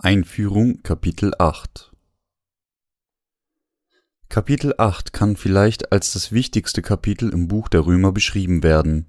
Einführung 0.00 0.84
Kapitel 0.84 1.32
8 1.40 1.90
Kapitel 4.28 4.74
8 4.78 5.12
kann 5.12 5.34
vielleicht 5.34 5.90
als 5.90 6.12
das 6.12 6.30
wichtigste 6.30 6.82
Kapitel 6.82 7.30
im 7.30 7.48
Buch 7.48 7.66
der 7.66 7.84
Römer 7.84 8.12
beschrieben 8.12 8.62
werden. 8.62 9.08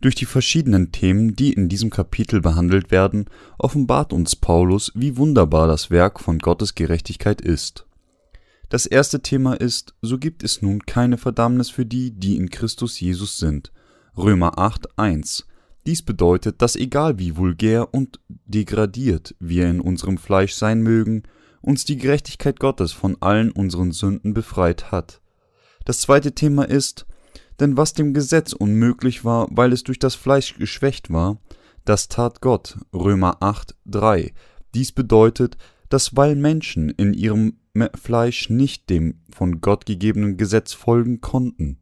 Durch 0.00 0.14
die 0.14 0.24
verschiedenen 0.24 0.92
Themen, 0.92 1.36
die 1.36 1.52
in 1.52 1.68
diesem 1.68 1.90
Kapitel 1.90 2.40
behandelt 2.40 2.90
werden, 2.90 3.26
offenbart 3.58 4.14
uns 4.14 4.34
Paulus, 4.34 4.92
wie 4.94 5.18
wunderbar 5.18 5.66
das 5.66 5.90
Werk 5.90 6.18
von 6.18 6.38
Gottes 6.38 6.74
Gerechtigkeit 6.74 7.42
ist. 7.42 7.84
Das 8.70 8.86
erste 8.86 9.20
Thema 9.20 9.60
ist, 9.60 9.92
so 10.00 10.16
gibt 10.16 10.42
es 10.42 10.62
nun 10.62 10.86
keine 10.86 11.18
Verdammnis 11.18 11.68
für 11.68 11.84
die, 11.84 12.12
die 12.12 12.38
in 12.38 12.48
Christus 12.48 12.98
Jesus 12.98 13.36
sind. 13.36 13.72
Römer 14.16 14.58
8, 14.58 14.98
1 14.98 15.44
dies 15.86 16.02
bedeutet, 16.02 16.62
dass 16.62 16.76
egal 16.76 17.18
wie 17.18 17.36
vulgär 17.36 17.92
und 17.94 18.20
degradiert 18.28 19.34
wir 19.40 19.68
in 19.68 19.80
unserem 19.80 20.18
Fleisch 20.18 20.54
sein 20.54 20.82
mögen, 20.82 21.22
uns 21.62 21.84
die 21.84 21.96
Gerechtigkeit 21.96 22.60
Gottes 22.60 22.92
von 22.92 23.16
allen 23.20 23.50
unseren 23.50 23.92
Sünden 23.92 24.34
befreit 24.34 24.92
hat. 24.92 25.20
Das 25.84 26.00
zweite 26.00 26.32
Thema 26.32 26.64
ist, 26.64 27.06
denn 27.58 27.76
was 27.76 27.92
dem 27.92 28.14
Gesetz 28.14 28.52
unmöglich 28.52 29.24
war, 29.24 29.48
weil 29.50 29.72
es 29.72 29.82
durch 29.82 29.98
das 29.98 30.14
Fleisch 30.14 30.56
geschwächt 30.56 31.10
war, 31.10 31.38
das 31.84 32.08
tat 32.08 32.40
Gott. 32.40 32.78
Römer 32.94 33.38
8, 33.40 33.74
3. 33.86 34.32
Dies 34.74 34.92
bedeutet, 34.92 35.56
dass 35.88 36.16
weil 36.16 36.36
Menschen 36.36 36.90
in 36.90 37.14
ihrem 37.14 37.58
Fleisch 37.94 38.50
nicht 38.50 38.90
dem 38.90 39.20
von 39.32 39.60
Gott 39.60 39.86
gegebenen 39.86 40.36
Gesetz 40.36 40.72
folgen 40.72 41.20
konnten, 41.20 41.78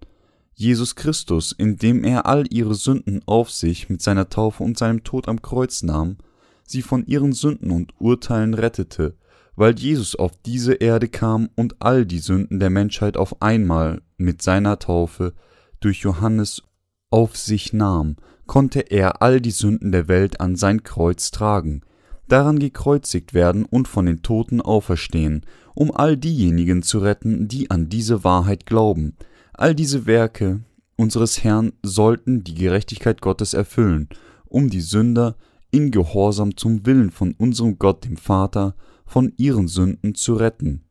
Jesus 0.60 0.96
Christus, 0.96 1.52
indem 1.52 2.02
er 2.02 2.26
all 2.26 2.44
ihre 2.50 2.74
Sünden 2.74 3.22
auf 3.26 3.48
sich 3.48 3.88
mit 3.88 4.02
seiner 4.02 4.28
Taufe 4.28 4.64
und 4.64 4.76
seinem 4.76 5.04
Tod 5.04 5.28
am 5.28 5.40
Kreuz 5.40 5.84
nahm, 5.84 6.16
sie 6.64 6.82
von 6.82 7.06
ihren 7.06 7.32
Sünden 7.32 7.70
und 7.70 7.92
Urteilen 8.00 8.54
rettete, 8.54 9.14
weil 9.54 9.78
Jesus 9.78 10.16
auf 10.16 10.32
diese 10.44 10.74
Erde 10.74 11.06
kam 11.06 11.48
und 11.54 11.76
all 11.78 12.04
die 12.04 12.18
Sünden 12.18 12.58
der 12.58 12.70
Menschheit 12.70 13.16
auf 13.16 13.40
einmal 13.40 14.02
mit 14.16 14.42
seiner 14.42 14.80
Taufe 14.80 15.32
durch 15.78 16.00
Johannes 16.00 16.64
auf 17.08 17.36
sich 17.36 17.72
nahm, 17.72 18.16
konnte 18.48 18.80
er 18.80 19.22
all 19.22 19.40
die 19.40 19.52
Sünden 19.52 19.92
der 19.92 20.08
Welt 20.08 20.40
an 20.40 20.56
sein 20.56 20.82
Kreuz 20.82 21.30
tragen, 21.30 21.82
daran 22.26 22.58
gekreuzigt 22.58 23.32
werden 23.32 23.64
und 23.64 23.86
von 23.86 24.06
den 24.06 24.22
Toten 24.22 24.60
auferstehen, 24.60 25.46
um 25.74 25.92
all 25.92 26.16
diejenigen 26.16 26.82
zu 26.82 26.98
retten, 26.98 27.46
die 27.46 27.70
an 27.70 27.88
diese 27.88 28.24
Wahrheit 28.24 28.66
glauben, 28.66 29.14
All 29.58 29.74
diese 29.74 30.06
Werke 30.06 30.60
unseres 30.94 31.42
Herrn 31.42 31.72
sollten 31.82 32.44
die 32.44 32.54
Gerechtigkeit 32.54 33.20
Gottes 33.20 33.54
erfüllen, 33.54 34.08
um 34.44 34.70
die 34.70 34.80
Sünder 34.80 35.36
in 35.72 35.90
Gehorsam 35.90 36.56
zum 36.56 36.86
Willen 36.86 37.10
von 37.10 37.32
unserem 37.32 37.76
Gott 37.76 38.04
dem 38.04 38.16
Vater 38.16 38.76
von 39.04 39.32
ihren 39.36 39.66
Sünden 39.66 40.14
zu 40.14 40.34
retten. 40.34 40.84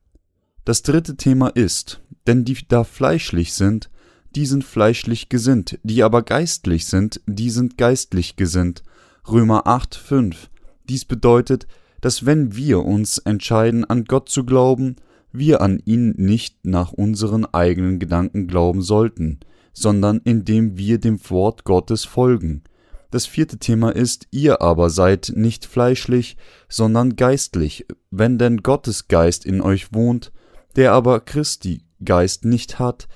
Das 0.66 0.82
dritte 0.82 1.16
Thema 1.16 1.48
ist, 1.48 2.02
denn 2.28 2.44
die 2.44 2.58
da 2.68 2.84
fleischlich 2.84 3.54
sind, 3.54 3.90
die 4.36 4.46
sind 4.46 4.66
fleischlich 4.66 5.30
gesinnt, 5.30 5.80
die 5.84 6.04
aber 6.04 6.22
geistlich 6.22 6.88
sind, 6.88 7.22
die 7.26 7.52
sind 7.52 7.78
geistlich 7.78 8.36
gesinnt. 8.36 8.84
Römer 9.30 9.66
8, 9.66 9.96
5. 9.96 10.50
Dies 10.90 11.06
bedeutet, 11.06 11.68
dass 12.02 12.26
wenn 12.26 12.54
wir 12.58 12.84
uns 12.84 13.18
entscheiden, 13.18 13.86
an 13.86 14.04
Gott 14.04 14.28
zu 14.28 14.44
glauben, 14.44 14.98
wir 15.38 15.62
an 15.62 15.80
ihn 15.86 16.14
nicht 16.18 16.66
nach 16.66 16.92
unseren 16.92 17.46
eigenen 17.46 18.00
Gedanken 18.00 18.48
glauben 18.48 18.82
sollten, 18.82 19.40
sondern 19.74 20.22
indem 20.24 20.78
wir 20.78 21.00
dem 21.00 21.20
Wort 21.30 21.64
Gottes 21.64 22.06
folgen. 22.06 22.64
Das 23.12 23.26
vierte 23.26 23.58
Thema 23.58 23.92
ist, 23.92 24.28
ihr 24.32 24.62
aber 24.62 24.90
seid 24.90 25.32
nicht 25.36 25.66
fleischlich, 25.66 26.36
sondern 26.68 27.16
geistlich, 27.16 27.86
wenn 28.12 28.38
denn 28.38 28.64
Gottes 28.64 29.08
Geist 29.08 29.46
in 29.46 29.62
euch 29.62 29.94
wohnt, 29.94 30.32
der 30.76 30.92
aber 30.92 31.22
Christi 31.22 31.84
Geist 32.04 32.46
nicht 32.46 32.80
hat, 32.80 33.08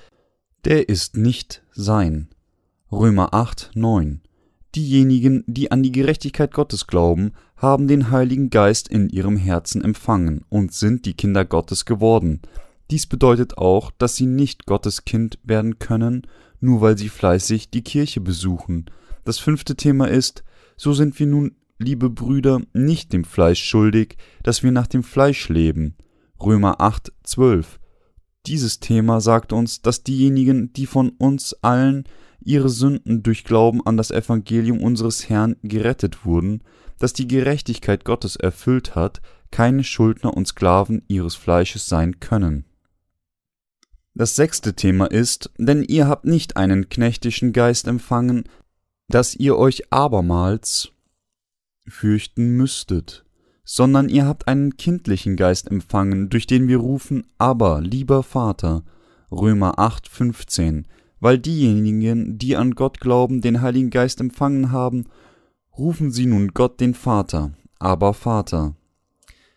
der 0.64 0.88
ist 0.88 1.16
nicht 1.16 1.62
sein. 1.72 2.28
Römer 2.90 3.34
8, 3.34 3.72
9. 3.74 4.22
Diejenigen, 4.74 5.44
die 5.46 5.70
an 5.70 5.82
die 5.82 5.92
Gerechtigkeit 5.92 6.52
Gottes 6.54 6.86
glauben, 6.86 7.32
haben 7.62 7.86
den 7.86 8.10
Heiligen 8.10 8.50
Geist 8.50 8.88
in 8.88 9.08
ihrem 9.08 9.36
Herzen 9.36 9.82
empfangen 9.82 10.44
und 10.48 10.74
sind 10.74 11.06
die 11.06 11.14
Kinder 11.14 11.44
Gottes 11.44 11.84
geworden. 11.84 12.40
Dies 12.90 13.06
bedeutet 13.06 13.56
auch, 13.56 13.92
dass 13.96 14.16
sie 14.16 14.26
nicht 14.26 14.66
Gottes 14.66 15.04
Kind 15.04 15.38
werden 15.44 15.78
können, 15.78 16.26
nur 16.60 16.80
weil 16.80 16.98
sie 16.98 17.08
fleißig 17.08 17.70
die 17.70 17.82
Kirche 17.82 18.20
besuchen. 18.20 18.86
Das 19.24 19.38
fünfte 19.38 19.76
Thema 19.76 20.08
ist, 20.08 20.42
so 20.76 20.92
sind 20.92 21.18
wir 21.20 21.28
nun, 21.28 21.54
liebe 21.78 22.10
Brüder, 22.10 22.60
nicht 22.72 23.12
dem 23.12 23.24
Fleisch 23.24 23.62
schuldig, 23.62 24.16
dass 24.42 24.64
wir 24.64 24.72
nach 24.72 24.88
dem 24.88 25.04
Fleisch 25.04 25.48
leben. 25.48 25.94
Römer 26.40 26.80
8, 26.80 27.12
12. 27.22 27.78
Dieses 28.46 28.80
Thema 28.80 29.20
sagt 29.20 29.52
uns, 29.52 29.82
dass 29.82 30.02
diejenigen, 30.02 30.72
die 30.72 30.86
von 30.86 31.10
uns 31.10 31.54
allen 31.62 32.04
ihre 32.44 32.68
Sünden 32.68 33.22
durch 33.22 33.44
Glauben 33.44 33.86
an 33.86 33.96
das 33.96 34.10
Evangelium 34.10 34.80
unseres 34.80 35.28
Herrn 35.28 35.54
gerettet 35.62 36.24
wurden, 36.24 36.62
das 37.02 37.12
die 37.12 37.26
Gerechtigkeit 37.26 38.04
Gottes 38.04 38.36
erfüllt 38.36 38.94
hat, 38.94 39.20
keine 39.50 39.82
Schuldner 39.82 40.36
und 40.36 40.46
Sklaven 40.46 41.02
ihres 41.08 41.34
Fleisches 41.34 41.86
sein 41.86 42.20
können. 42.20 42.64
Das 44.14 44.36
sechste 44.36 44.74
Thema 44.74 45.06
ist, 45.06 45.50
denn 45.58 45.82
ihr 45.82 46.06
habt 46.06 46.26
nicht 46.26 46.56
einen 46.56 46.88
knechtischen 46.88 47.52
Geist 47.52 47.88
empfangen, 47.88 48.44
dass 49.08 49.34
ihr 49.34 49.58
euch 49.58 49.92
abermals 49.92 50.92
fürchten 51.88 52.50
müsstet, 52.56 53.24
sondern 53.64 54.08
ihr 54.08 54.24
habt 54.24 54.46
einen 54.46 54.76
kindlichen 54.76 55.34
Geist 55.34 55.68
empfangen, 55.68 56.30
durch 56.30 56.46
den 56.46 56.68
wir 56.68 56.78
rufen, 56.78 57.26
aber, 57.36 57.80
lieber 57.80 58.22
Vater, 58.22 58.84
Römer 59.32 59.80
8, 59.80 60.06
15, 60.06 60.86
weil 61.18 61.40
diejenigen, 61.40 62.38
die 62.38 62.54
an 62.54 62.76
Gott 62.76 63.00
glauben, 63.00 63.40
den 63.40 63.60
Heiligen 63.60 63.90
Geist 63.90 64.20
empfangen 64.20 64.70
haben, 64.70 65.06
rufen 65.76 66.10
sie 66.10 66.26
nun 66.26 66.48
Gott 66.48 66.80
den 66.80 66.94
Vater, 66.94 67.52
aber 67.78 68.14
Vater. 68.14 68.74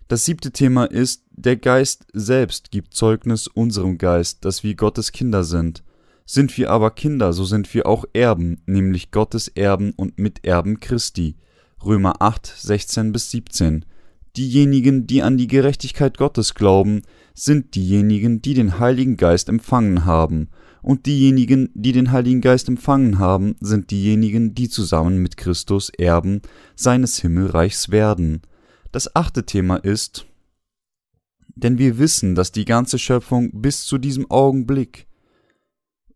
Das 0.07 0.25
siebte 0.25 0.51
Thema 0.51 0.85
ist, 0.85 1.23
der 1.31 1.57
Geist 1.57 2.05
selbst 2.13 2.71
gibt 2.71 2.93
Zeugnis 2.93 3.47
unserem 3.47 3.97
Geist, 3.97 4.45
dass 4.45 4.63
wir 4.63 4.75
Gottes 4.75 5.11
Kinder 5.11 5.43
sind. 5.43 5.83
Sind 6.25 6.57
wir 6.57 6.71
aber 6.71 6.91
Kinder, 6.91 7.33
so 7.33 7.43
sind 7.43 7.73
wir 7.73 7.85
auch 7.85 8.05
Erben, 8.13 8.61
nämlich 8.65 9.11
Gottes 9.11 9.47
Erben 9.49 9.91
und 9.91 10.17
Miterben 10.17 10.79
Christi. 10.79 11.37
Römer 11.83 12.21
8, 12.21 12.45
16 12.57 13.11
bis 13.11 13.31
17. 13.31 13.85
Diejenigen, 14.37 15.07
die 15.07 15.21
an 15.21 15.37
die 15.37 15.47
Gerechtigkeit 15.47 16.17
Gottes 16.17 16.55
glauben, 16.55 17.03
sind 17.33 17.75
diejenigen, 17.75 18.41
die 18.41 18.53
den 18.53 18.79
Heiligen 18.79 19.17
Geist 19.17 19.49
empfangen 19.49 20.05
haben, 20.05 20.49
und 20.81 21.07
diejenigen, 21.07 21.71
die 21.73 21.93
den 21.93 22.11
Heiligen 22.11 22.41
Geist 22.41 22.67
empfangen 22.67 23.17
haben, 23.17 23.55
sind 23.59 23.89
diejenigen, 23.89 24.53
die 24.53 24.69
zusammen 24.69 25.17
mit 25.17 25.35
Christus 25.35 25.89
Erben 25.89 26.43
seines 26.75 27.19
Himmelreichs 27.19 27.89
werden. 27.89 28.43
Das 28.91 29.15
achte 29.15 29.47
Thema 29.47 29.77
ist, 29.77 30.27
denn 31.55 31.79
wir 31.79 31.97
wissen, 31.97 32.35
dass 32.35 32.51
die 32.51 32.65
ganze 32.65 32.99
Schöpfung 32.99 33.49
bis 33.51 33.85
zu 33.85 33.97
diesem 33.97 34.29
Augenblick 34.29 35.07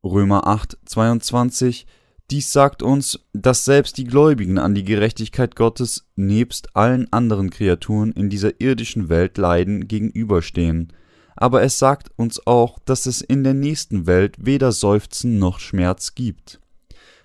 Römer 0.03 0.45
8, 0.45 0.77
22 0.85 1.87
dies 2.31 2.51
sagt 2.51 2.83
uns, 2.83 3.19
dass 3.33 3.65
selbst 3.65 3.97
die 3.97 4.03
Gläubigen 4.03 4.57
an 4.57 4.75
die 4.75 4.83
Gerechtigkeit 4.83 5.55
Gottes 5.55 6.07
nebst 6.15 6.75
allen 6.75 7.11
anderen 7.11 7.49
Kreaturen 7.49 8.11
in 8.11 8.29
dieser 8.29 8.59
irdischen 8.61 9.09
Welt 9.09 9.37
leiden 9.37 9.87
gegenüberstehen 9.87 10.93
aber 11.41 11.61
es 11.61 11.79
sagt 11.79 12.11
uns 12.17 12.45
auch, 12.45 12.79
dass 12.79 13.05
es 13.05 13.21
in 13.21 13.45
der 13.45 13.53
nächsten 13.53 14.07
Welt 14.07 14.35
weder 14.39 14.73
Seufzen 14.73 15.39
noch 15.39 15.59
Schmerz 15.59 16.13
gibt. 16.13 16.59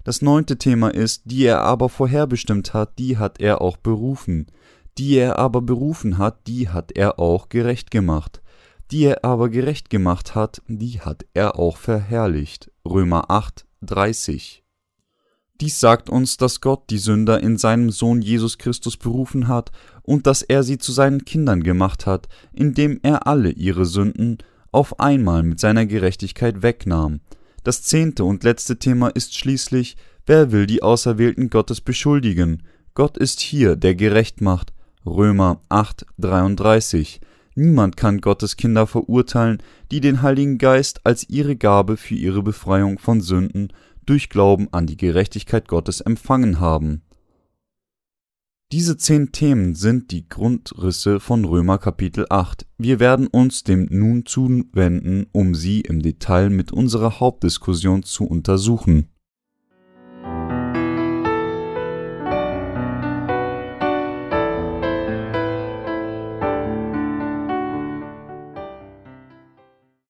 Das 0.05 0.23
neunte 0.23 0.56
Thema 0.56 0.90
ist, 0.94 1.23
die 1.25 1.46
er 1.46 1.62
aber 1.62 1.88
vorherbestimmt 1.88 2.75
hat, 2.75 2.96
die 3.00 3.19
hat 3.19 3.40
er 3.40 3.61
auch 3.61 3.76
berufen. 3.76 4.46
Die 4.99 5.17
er 5.17 5.40
aber 5.40 5.62
berufen 5.62 6.17
hat, 6.17 6.46
die 6.46 6.69
hat 6.69 6.93
er 6.93 7.19
auch 7.19 7.49
gerecht 7.49 7.90
gemacht. 7.90 8.40
Die 8.93 9.02
er 9.02 9.25
aber 9.25 9.49
gerecht 9.49 9.90
gemacht 9.90 10.37
hat, 10.37 10.62
die 10.69 11.00
hat 11.00 11.26
er 11.34 11.58
auch 11.58 11.76
verherrlicht. 11.76 12.70
Römer 12.87 13.32
8, 13.32 13.67
30. 13.82 14.63
Dies 15.61 15.79
sagt 15.79 16.11
uns, 16.11 16.37
dass 16.37 16.61
Gott 16.61 16.91
die 16.91 16.99
Sünder 16.99 17.41
in 17.41 17.56
seinem 17.56 17.91
Sohn 17.91 18.21
Jesus 18.21 18.59
Christus 18.59 18.97
berufen 18.97 19.47
hat 19.47 19.71
und 20.03 20.27
dass 20.27 20.43
er 20.43 20.65
sie 20.65 20.79
zu 20.79 20.91
seinen 20.91 21.25
Kindern 21.25 21.62
gemacht 21.62 22.06
hat, 22.06 22.29
indem 22.53 22.99
er 23.03 23.29
alle 23.29 23.51
ihre 23.51 23.87
Sünden 23.87 24.39
auf 24.73 24.99
einmal 24.99 25.45
mit 25.45 25.61
seiner 25.61 25.87
Gerechtigkeit 25.87 26.62
wegnahm. 26.62 27.21
Das 27.62 27.83
zehnte 27.85 28.25
und 28.25 28.43
letzte 28.43 28.81
Thema 28.81 29.09
ist 29.09 29.37
schließlich, 29.37 29.97
wer 30.27 30.51
will 30.51 30.67
die 30.67 30.83
Auserwählten 30.83 31.51
Gottes 31.51 31.81
beschuldigen? 31.81 32.65
Gott 32.95 33.17
ist 33.17 33.41
hier, 33.41 33.77
der 33.77 33.95
gerecht 33.95 34.41
macht. 34.41 34.73
Römer 35.06 35.61
8, 35.69 36.05
33. 36.19 37.21
Niemand 37.55 37.97
kann 37.97 38.21
Gottes 38.21 38.56
Kinder 38.56 38.89
verurteilen, 38.89 39.62
die 39.93 40.01
den 40.01 40.23
Heiligen 40.23 40.59
Geist 40.59 41.06
als 41.06 41.29
ihre 41.29 41.55
Gabe 41.55 41.97
für 41.97 42.15
ihre 42.15 42.43
Befreiung 42.43 42.99
von 42.99 43.21
Sünden 43.21 43.73
durch 44.06 44.29
Glauben 44.29 44.69
an 44.73 44.87
die 44.87 44.97
Gerechtigkeit 44.97 45.69
Gottes 45.69 46.01
empfangen 46.01 46.61
haben. 46.61 47.03
Diese 48.73 48.97
zehn 48.97 49.31
Themen 49.31 49.75
sind 49.75 50.11
die 50.11 50.29
Grundrisse 50.29 51.21
von 51.21 51.45
Römer 51.45 51.79
Kapitel 51.79 52.27
8. 52.29 52.67
Wir 52.79 52.99
werden 52.99 53.27
uns 53.29 53.62
dem 53.62 53.87
nun 53.91 54.27
zuwenden, 54.27 55.27
um 55.33 55.55
sie 55.55 55.81
im 55.81 56.03
Detail 56.03 56.51
mit 56.51 56.73
unserer 56.73 57.21
Hauptdiskussion 57.21 58.03
zu 58.03 58.25
untersuchen 58.25 59.13